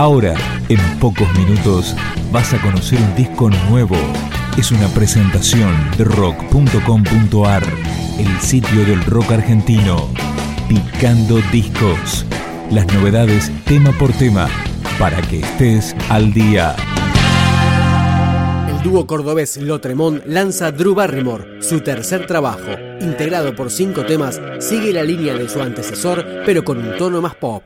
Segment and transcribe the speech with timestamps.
[0.00, 0.34] Ahora,
[0.70, 1.94] en pocos minutos,
[2.32, 3.98] vas a conocer un disco nuevo.
[4.56, 7.62] Es una presentación de rock.com.ar,
[8.18, 10.08] el sitio del rock argentino.
[10.70, 12.24] Picando discos.
[12.70, 14.48] Las novedades tema por tema,
[14.98, 16.74] para que estés al día.
[18.70, 22.70] El dúo cordobés Lotremont lanza Drew Barrymore, su tercer trabajo.
[23.02, 27.34] Integrado por cinco temas, sigue la línea de su antecesor, pero con un tono más
[27.34, 27.62] pop.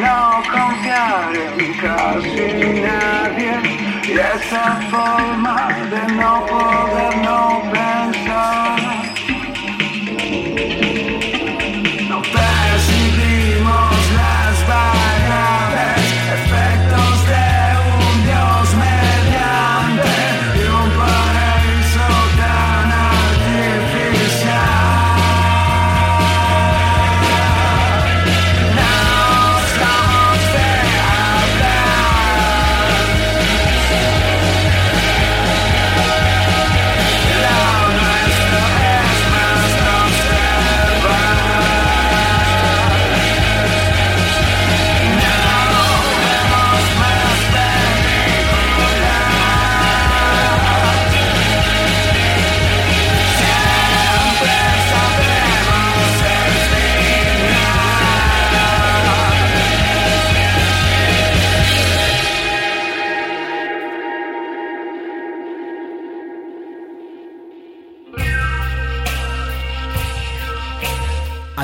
[0.00, 3.52] No confiar en casi nadie.
[4.04, 7.23] Y esa forma de no poder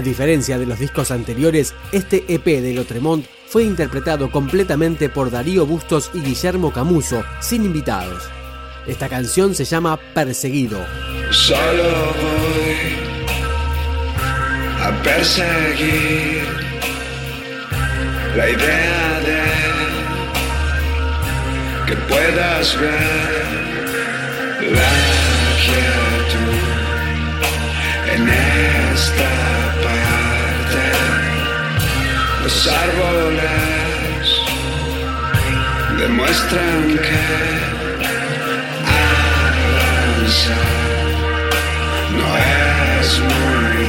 [0.00, 5.66] A diferencia de los discos anteriores, este EP de Lotremont fue interpretado completamente por Darío
[5.66, 8.22] Bustos y Guillermo Camuso, sin invitados.
[8.86, 10.82] Esta canción se llama Perseguido.
[11.30, 12.96] Solo voy
[14.80, 16.44] a perseguir
[18.36, 19.42] la idea de
[21.88, 23.59] que puedas ver
[36.20, 37.22] demuestran que
[40.12, 40.68] avanzar
[42.12, 42.28] no
[43.00, 43.80] es muy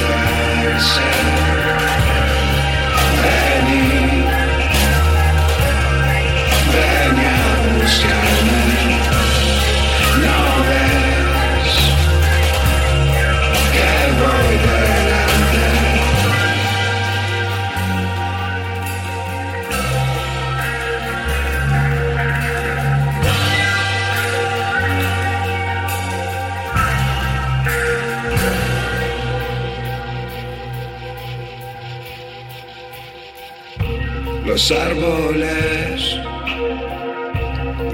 [34.52, 36.20] Los árboles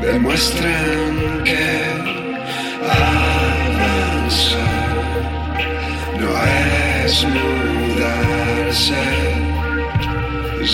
[0.02, 1.68] demuestran que
[2.98, 4.58] avanzar
[6.20, 6.32] no
[7.06, 9.06] es mudarse.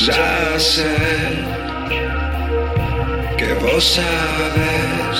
[0.06, 0.95] Ya sé
[3.38, 5.19] que vos sabes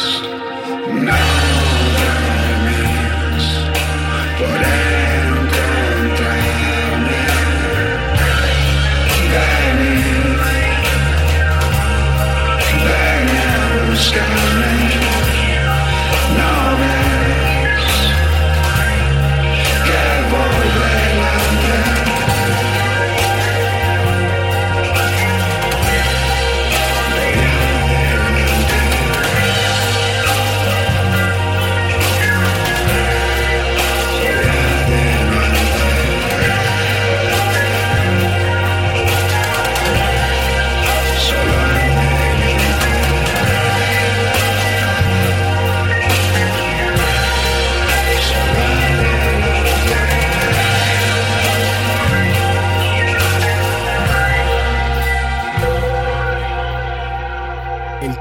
[0.94, 1.53] nada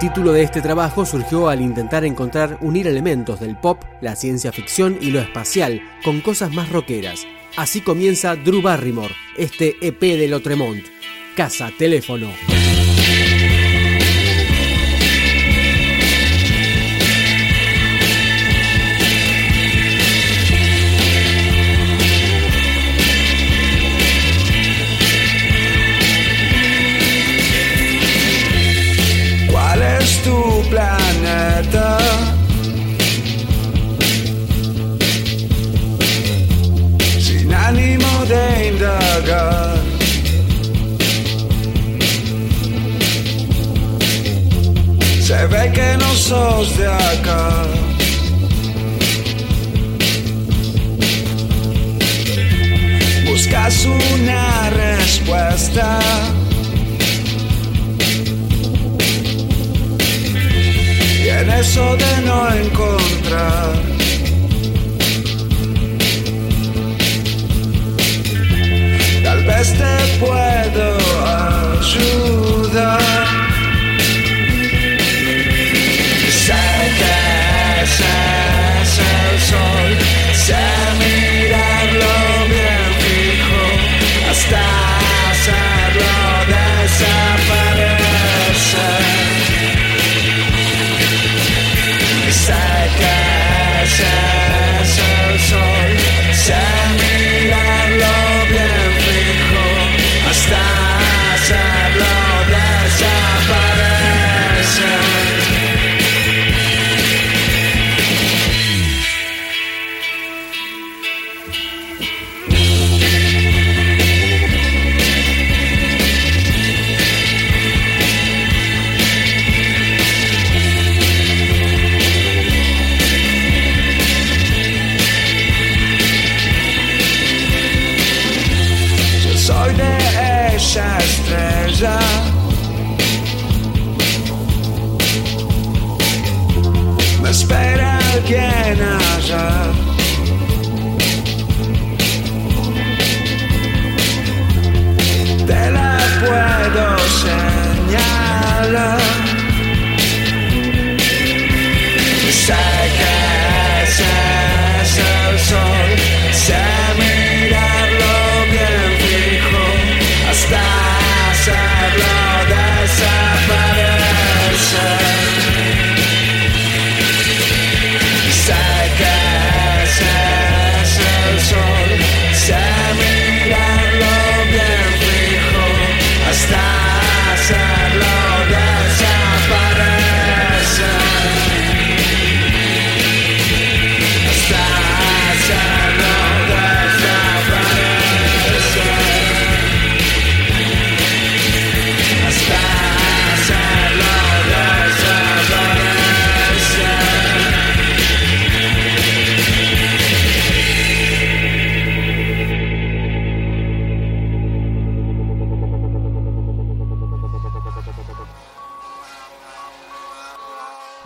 [0.02, 4.98] título de este trabajo surgió al intentar encontrar unir elementos del pop, la ciencia ficción
[5.00, 7.24] y lo espacial con cosas más rockeras.
[7.56, 10.84] Así comienza Drew Barrymore, este EP de Lotremont.
[11.36, 12.26] Casa, teléfono.
[45.50, 47.66] Ve que no sos de acá.
[53.26, 55.98] Buscas una respuesta.
[61.24, 63.92] Y en eso de no encontrar
[69.22, 70.18] Tal vez te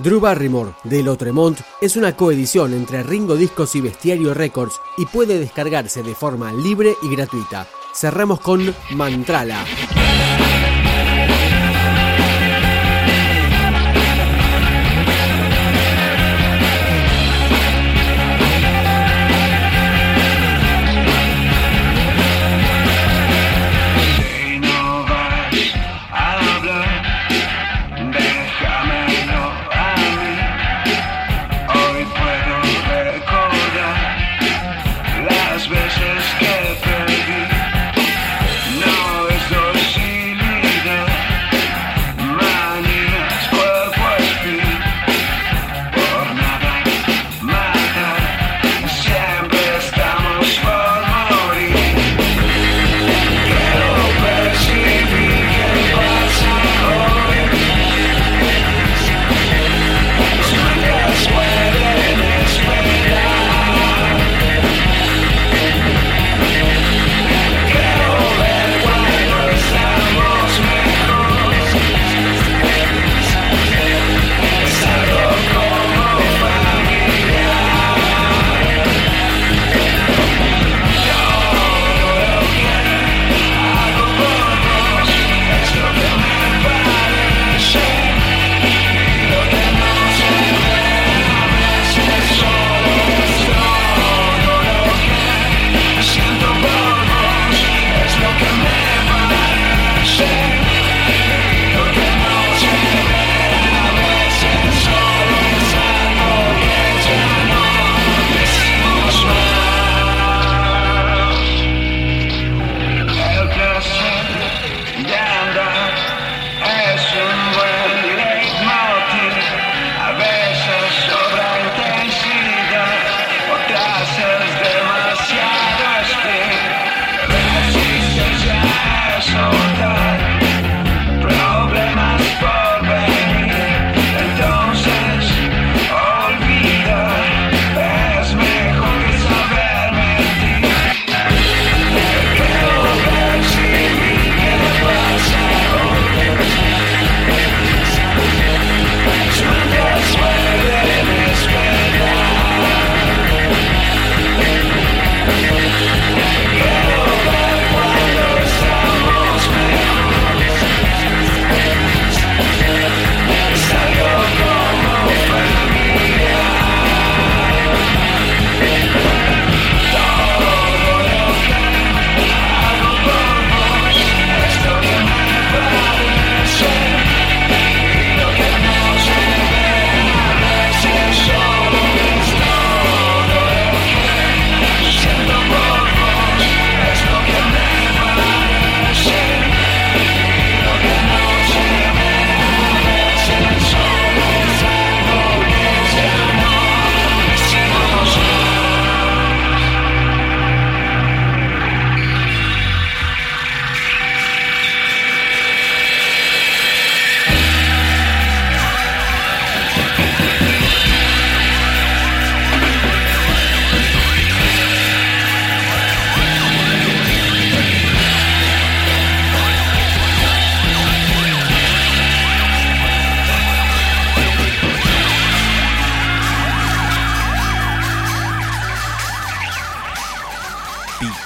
[0.07, 5.41] Drew Barrymore de Lotremont es una coedición entre Ringo Discos y Bestiario Records y puede
[5.41, 7.67] descargarse de forma libre y gratuita.
[7.93, 9.65] Cerramos con Mantrala.